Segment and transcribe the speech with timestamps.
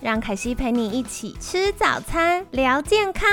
[0.00, 3.28] 让凯西陪你一起吃早餐，聊健康。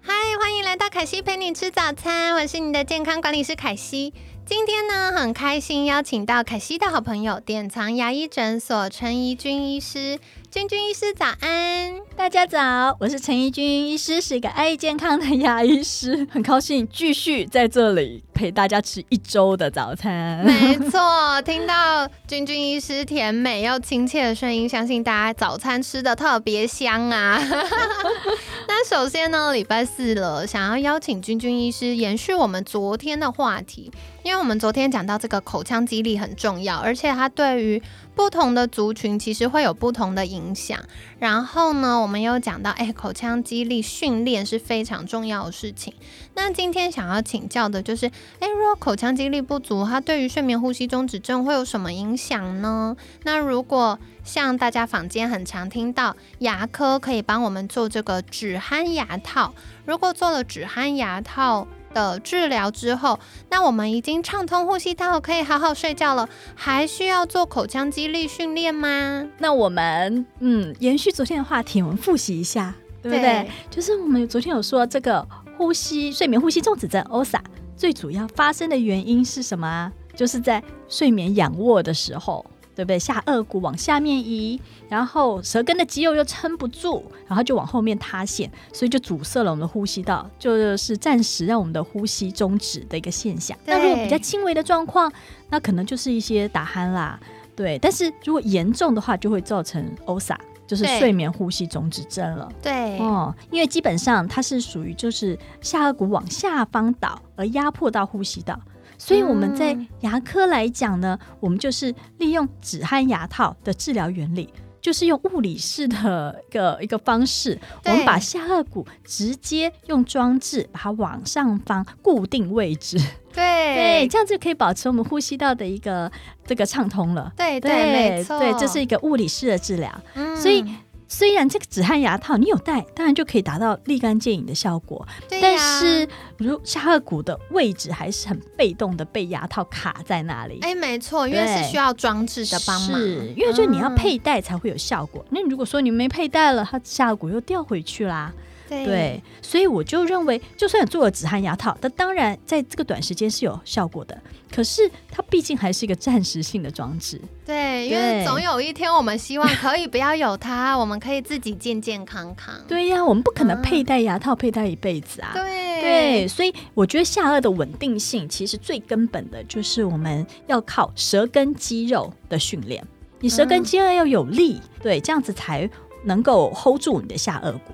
[0.00, 4.14] 嗨，欢迎来到凯西陪你吃早餐，我是你的健康管理师凯西。
[4.46, 10.20] 今天呢，很开心邀请到凯西的好朋友典藏牙医诊所陈怡君医师。
[10.50, 18.24] 君君医师早安，大家早，我是陈怡君医师，是一个爱健康的牙医师， 很高兴继续在这里。
[18.34, 20.98] 陪大家吃一周的早餐，没错。
[21.44, 27.38] 听到君君医师甜美又亲切的声音，相信大家早餐吃的特别香啊。
[28.66, 33.92] 那首先呢，礼拜四了，想要邀请君君医师延续我们昨天的话题，
[34.22, 37.82] 因为我们昨天讲到这个口腔肌力很重要，而且它对于
[38.20, 40.78] 不同的族群其实会有不同的影响。
[41.18, 45.94] 然后呢，我们又讲到，哎，口腔肌力训练是非常重要的事情。
[46.34, 48.10] 那今天想要请教的就是。
[48.38, 52.94] 哎，如果口腔肌力不足，它对于睡眠呼吸中止症会有什么影响呢？
[53.22, 59.54] 那如果像大家坊间很常听到，牙科可以帮我们做这个止鼾牙套，
[59.86, 69.26] 如果做了止鼾牙套的治疗之后，那我们已经畅通呼吸道，可以好好睡觉了，还需要做口腔肌力训练吗？
[69.38, 73.48] 那我们嗯，延续昨天的话题，我们复习一下，对不对？
[73.70, 77.40] 就是我们昨天有说这个呼吸睡眠呼吸中止症 OSA。
[77.76, 79.90] 最主要发生的原因是什么啊？
[80.14, 82.44] 就是在睡眠仰卧的时候，
[82.80, 82.98] 对不对？
[82.98, 93.54] 下颚骨往下面移，然后舌根的肌肉又撑不住，然后就往后面塌陷，所以就阻塞了我们的呼吸道，就是暂时让我们的呼吸终止的一个现象。
[93.66, 95.12] 那如果比较轻微的状况，
[95.50, 97.20] 那可能就是一些打鼾啦，
[97.54, 97.78] 对。
[97.78, 100.38] 但是如果严重的话，就会造成 OSA。
[100.66, 108.56] 就是睡眠呼吸中止症了，对哦，因为基本上它是属于就是下颚骨往下方倒而压迫到呼吸道，
[109.00, 114.52] 所以我们在牙科来讲呢，我们就是利用止鼾牙套的治疗原理。
[114.82, 122.96] 就是用物理式的一个 一个方式，我们把下颚骨直接用装置把它往上方固定位置，
[123.34, 126.10] 对对，这样就可以保持我们呼吸道的一个
[126.46, 127.30] 这个畅通了。
[127.36, 130.00] 对对，没错，对，这是一个物理式的治疗，
[130.34, 130.64] 所以。
[131.12, 135.04] 虽然这个止汗牙套你有戴，当然就可以达到立竿见影的效果。
[135.28, 140.60] 但是如下颌骨的位置还是很被动的被牙套卡在那里。
[140.62, 142.92] 哎，没错，因为是需要装置的帮忙。
[142.92, 145.24] 是，因为就你要佩戴才会有效果。
[145.30, 148.32] 那你如果说你没佩戴了，它下颌骨又掉回去啦。
[148.70, 154.16] 对，所以我就认为，就算做了止汗牙套，那当然在这个短时间是有效果的。
[154.50, 157.20] 可是它毕竟还是一个暂时性的装置。
[157.46, 162.54] 对，因为总有一天我们希望可以不要有它，我们可以自己健健康康。
[162.66, 165.30] 对呀，我们不可能佩戴牙套佩戴一辈子啊。
[165.34, 172.84] 对对，所以我觉得下颚的稳定性其实最根本的就是我们要靠舌根肌肉的训练。
[173.20, 175.68] 你舌根肌肉要有力，对，这样子才
[176.04, 177.72] 能够 hold 住你的下颚骨。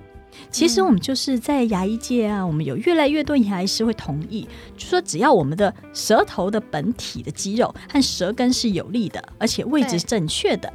[0.51, 10.73] 其实我们就是在牙医界啊，我们有越来越多牙医师会同意，就说只要我们的舌头的本体的肌肉和舌根是有力的，而且位置是正确的，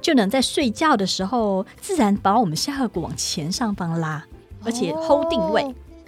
[0.00, 4.24] 就能在睡觉的时候自然把我们下颌骨往前上方拉，
[4.62, 5.62] 而且 hold 定位。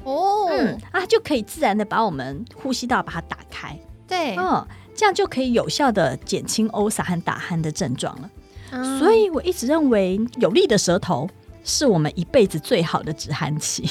[0.05, 4.65] 哦，嗯啊，就可以自然的把我们呼吸道把它打开，对，嗯，
[4.95, 8.31] 这样就可以有效的减轻 OSA 和打鼾的症状了。
[8.99, 11.29] 所以我一直认为有力的舌头。
[11.67, 13.87] 是我们一辈子最好的止鼾器。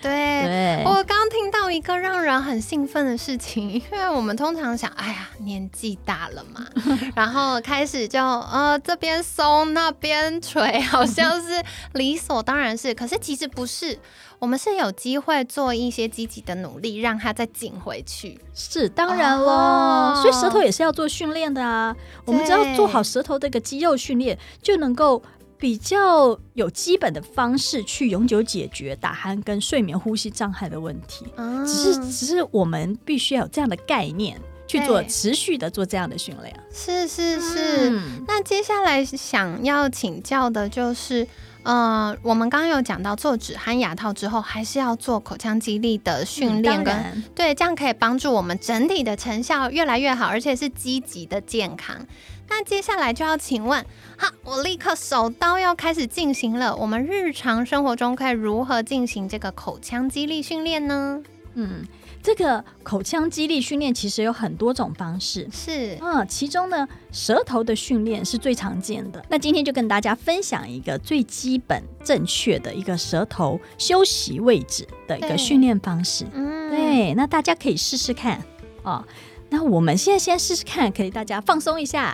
[0.00, 6.66] 对，我刚听到一个让人很兴奋的事情，因为我们通常想，哎呀，年纪大了嘛，
[7.14, 11.62] 然后开始就呃这边松那边垂，好像是
[11.92, 13.96] 理所当然是，可是其实不是，
[14.40, 18.40] 我们是有机会做一些积极的努力，让它再紧回去。
[18.52, 21.94] 是当然喽，所以舌头也是要做训练的啊。
[22.24, 25.22] 我们只要做好舌头这个肌肉训练，就能够。
[25.62, 31.24] 比较有基本的方式去永久解决打鼾跟睡眠呼吸障碍的问题，
[31.64, 34.36] 只是只是我们必须要有这样的概念
[34.66, 36.52] 去做持续的做这样的训练。
[36.74, 37.90] 是是是。
[38.26, 41.24] 那接下来想要请教的就是，
[41.62, 52.04] 呃，我们刚刚有讲到做止鼾牙套之后，还是要做口腔肌力的训练，跟对，这样可以帮助我们整体的成效越来越好，而且是积极的健康。
[52.54, 53.82] 那接下来就要请问，
[54.18, 56.76] 好，我立刻手刀要开始进行了。
[56.76, 61.22] 我们日常生活中可以如何进行这个口腔肌力训练呢？
[61.54, 61.82] 嗯。
[62.22, 69.24] 这个口腔肌力训练其实有很多种方式，是嗯，其中呢，舌头的训练是最常见的。
[69.28, 76.24] 那今天就跟大家分享一个最基本、正确的一个舌头休息位置的一个训练方式。
[76.32, 78.40] 嗯，对，那大家可以试试看
[78.84, 79.04] 哦。
[79.52, 82.04] 那我们现在先试试看，可以大家放松一下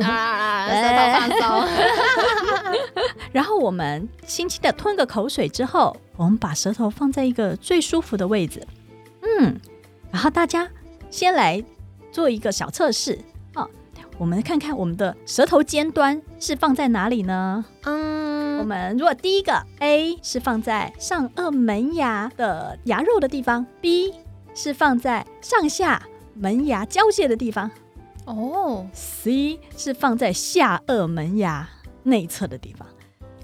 [0.00, 1.68] 啊， 舌头放松。
[3.32, 8.64] 然后我们轻轻的吞个口水之后，我们把舌头放在一个最舒服的位置。
[9.22, 9.60] 嗯，
[10.12, 10.70] 然后大家
[11.10, 11.60] 先来
[12.12, 13.18] 做一个小测试
[13.56, 13.68] 哦。
[14.16, 17.64] 我们看看我们的舌头尖端是放在哪里呢？
[17.82, 24.14] 嗯，我们如果第一个 A 是放在上颚门牙的牙肉的地方，B
[24.54, 26.00] 是放在上下
[26.34, 27.70] 门牙交界的地方，
[28.26, 31.68] 哦，C 是放在下颚门牙
[32.02, 32.88] 内侧的地方。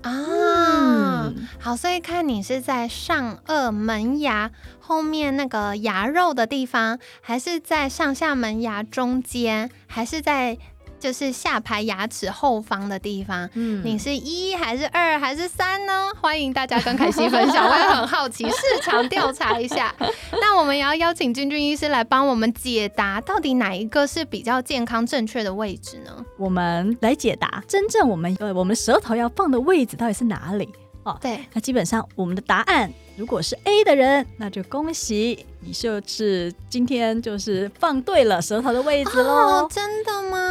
[0.03, 10.59] 啊，好，所以看你是在上颚门牙后面那个牙肉的地方，还是在上下门牙中间，还是在。
[11.01, 16.11] 就是下排牙齿后方的地方，嗯，你是一还是二还是三呢？
[16.21, 19.95] 欢迎大家跟凯西分享，我也很好奇，市场调查一下。
[20.33, 26.25] 那我们也要邀请君君医师来帮我们解答，到底哪一个是比较健康正确的位置呢？
[26.37, 30.69] 我们来解答，真正我们呃，我们舌头要放的位置到底是哪里？
[31.03, 32.93] 哦，对，那基本上我们的答案。
[33.17, 39.69] 如果是 A 的人，那就恭喜你，就是今天就是放对了舌头的位置喽。
[39.71, 40.50] 真的吗？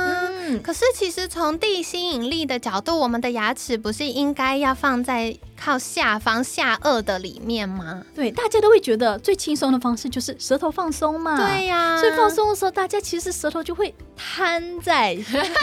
[0.50, 0.62] 嗯。
[0.62, 8.04] 可是其实从地心引力的角度，我们的牙齿不是应该要放在靠下方下颚的里面吗？
[8.16, 11.38] 对，大家都会觉得最轻松的方式就是舌头放松嘛。
[11.38, 12.00] 对呀。
[12.00, 15.16] 所以放松的时候，大家其实舌头就会瘫在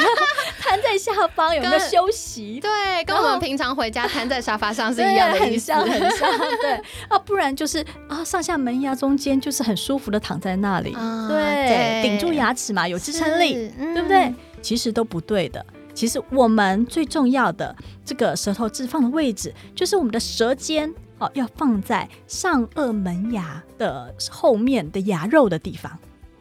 [0.60, 2.60] 瘫在下方，有没有休息？
[2.60, 6.38] 对，跟我们平常回家瘫在沙发上是一样的意思，很像，很像。
[6.60, 6.72] 对。
[7.08, 10.92] 啊，不然就是啊，上下门牙中间就是很舒服的躺在那里，
[11.28, 14.34] 对，顶住牙齿嘛，有支撑力，对不对？
[14.66, 15.64] 其实都不对的。
[15.94, 17.74] 其实我们最重要的
[18.04, 25.96] 这个舌头置放的位置，就是我们的舌尖哦，要放在上颚门牙的后面的牙肉的地方。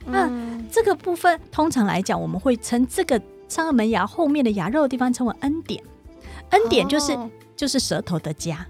[0.08, 0.28] 那
[0.72, 5.84] 这个部分通常来讲，我们会称这个上颚门牙后面的牙肉的地方称为 N 点
[6.50, 7.16] ，N 点就是
[7.56, 8.66] 就是舌头的家。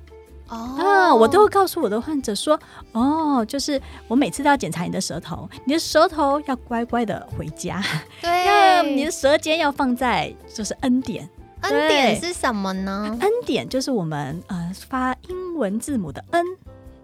[0.48, 2.60] 啊，我都会告诉我的患者说，
[2.92, 7.82] 哦，就是我每次都要检查你的舌头，你的舌头要乖乖的回家，
[8.22, 8.30] 对，
[8.84, 11.30] 你的舌尖要放在就是 N 点
[11.62, 16.46] ，N 点是什么呢？N 点就是我们呃发英文字母的 N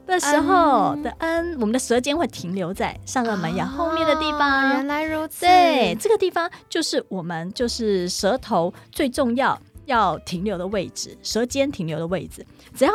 [0.06, 4.74] 的时候的 N，我们的舌尖会停留在上颚门牙后面的地方。
[4.74, 12.46] 原来如此，对，这个地方就是我们就是舌头最重要要停留的位置，舌尖停留的位置，
[12.76, 12.92] 只要。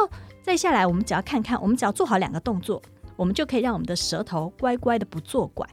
[0.46, 2.80] 再下来，我们只要看看，我们只要做好两个动作，
[3.16, 5.66] 我们就可以让我们的舌头乖乖的不作怪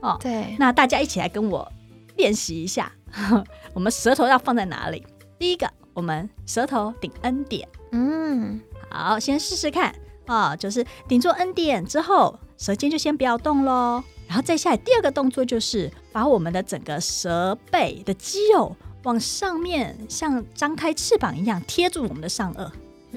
[0.00, 0.18] 哦。
[0.20, 1.70] 对，那大家一起来跟我
[2.16, 2.90] 练习一下，
[3.74, 5.04] 我们舌头要放在哪里？
[5.38, 8.60] 第一个，我们舌头顶 N 点，嗯，
[8.90, 9.94] 好，先试试看
[10.26, 14.02] 啊，就是顶住 N 点之后，舌尖就先不要动喽。
[14.26, 18.74] 然后再下来第二个动作就是把我们的整个舌背的肌肉
[19.04, 22.70] 往上面，像张开翅膀一样贴住我们的上颚。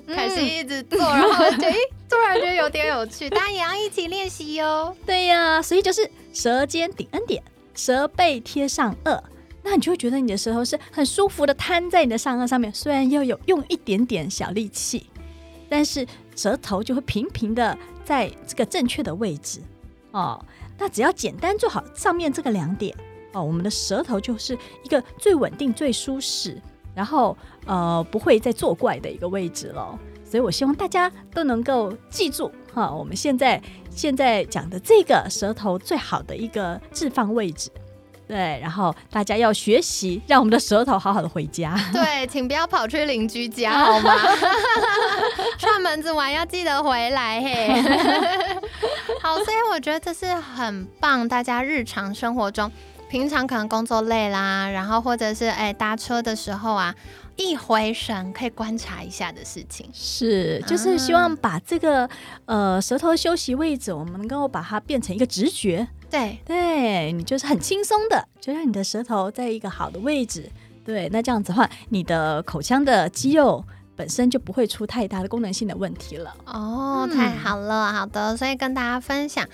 [0.07, 1.71] 开始一直做，然后觉得
[2.07, 4.95] 突然觉得有点有趣，大家也要一起练习哟。
[5.05, 7.41] 对呀，所以就是舌尖顶 N 点，
[7.79, 9.17] 舌背贴上颚，
[9.63, 12.69] 那你就会觉得你的舌头是很舒服的摊在你的上颚上面。
[12.73, 15.09] 虽然要有用一点点小力气，
[15.69, 16.05] 但是
[16.35, 19.61] 舌头就会平平的在这个正确的位置
[20.11, 20.43] 哦。
[20.77, 22.93] 那只要简单做好上面这个两点
[23.31, 26.61] 哦，我们的舌头就是一个最稳定、最舒适。
[26.93, 37.69] 然后，呃，不会再作怪的一个位置了，所以我希望大家都能够记住哈，我们现在现在讲的这个舌头最好的一个置放位置，
[38.27, 41.75] 对，然后大家要学习，让我们的舌头好好的回家。
[41.91, 44.13] 对，请不要跑去邻居家 好吗？
[45.57, 47.81] 串门子玩要记得回来嘿。
[49.21, 52.71] 好，所以我觉得这是很棒，大家日常生活中。
[53.09, 56.93] 平常可能工作累啦，然后或者是哎搭车的时候啊，
[57.39, 62.07] 一回神可以观察一下的事情，是就是希望把这个
[62.45, 66.37] 呃舌头休息位置，我们能够把它变成一个直觉，对。
[66.45, 70.51] 对，你就是很轻松的，就让你的舌头在一个好的位置，
[70.83, 73.63] 对，那这样子的话，你的口腔的肌肉
[73.95, 76.35] 本身就不会出太大的功能性的问题了。
[76.45, 77.15] 哦，嗯。
[77.15, 79.47] 太好了，好的，所以跟大家分享。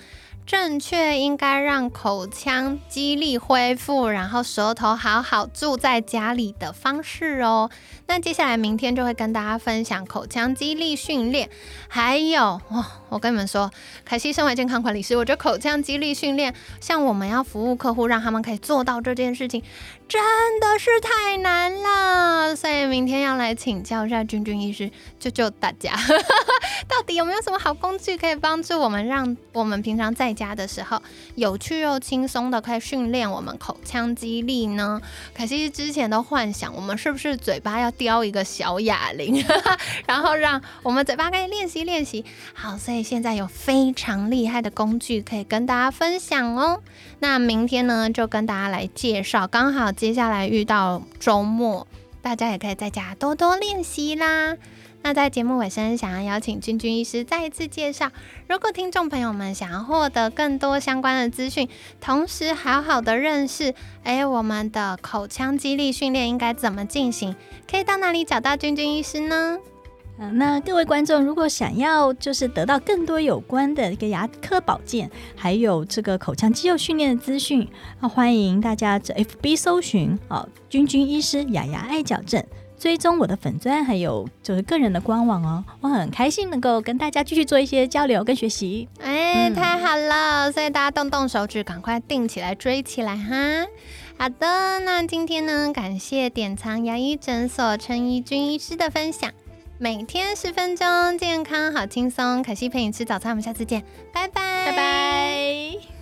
[0.46, 7.68] 正确应该让口腔肌力恢复，然后舌头好好住在家里的方式哦。
[8.06, 11.50] 那接下来明天就会跟大家分享口腔肌力训练，
[11.88, 13.68] 还有哇，我跟你们说，
[14.04, 19.64] 凯西身为健康管理师，我觉得口腔肌力训练，像我们要服务客户，让他们可以做到这件事情，
[20.06, 20.22] 真
[20.60, 22.54] 的是太难了。
[22.54, 25.92] 所以明天要来请教一下君君医师，救救大家。
[27.14, 31.00] 有没有什么好工具可以帮助我们，让我们平常在家的时候
[31.34, 35.00] 有趣又轻松的可以训练我们口腔肌力呢？
[35.34, 39.44] 可惜之前都幻想我们是不是嘴巴要叼一个小哑铃，
[40.06, 42.24] 然后让我们嘴巴可以练习练习。
[42.54, 46.82] 好，所以现在有非常厉害的工具可以跟大家分享哦。
[47.20, 51.86] 那明天呢，就跟大家来介绍，刚好接下来遇到周末，
[52.20, 54.56] 大家也可以在家多多练习啦。
[55.06, 58.10] 那在节目尾声，想要邀请君君医师再一次介绍，
[58.48, 61.68] 如果听众朋友们想要获得更多相关的资讯，
[62.00, 63.72] 同时好好的认识，
[64.02, 67.36] 哎，我们的口腔肌力训练应该怎么进行，
[67.70, 69.56] 可以到哪里找到君君医师呢？
[70.18, 77.68] 嗯，那各位观众，如果想要就是得到更多有关的一个牙科保健，还有这个口腔肌肉训练的资讯，
[78.00, 82.44] 那欢迎大家在 FB 搜寻哦，君君医师雅雅爱矫正，
[82.78, 85.64] 追踪我的粉钻，还有就是个人的官网哦。
[85.80, 88.88] 我很开心能够跟大家继续做一些交流跟学习。
[89.00, 90.52] 哎，嗯太好了！
[90.52, 93.66] 所以大家动动手指，赶快定起来追起来哈。
[94.18, 99.30] 好的，那今天呢，感谢典藏牙医诊所陈怡君医师的分享。
[99.78, 102.42] 每天十分钟，健康好轻松。
[102.42, 105.95] 可惜陪你吃早餐，我们下次见，拜拜，拜拜。